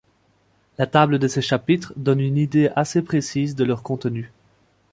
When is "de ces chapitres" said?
1.19-1.93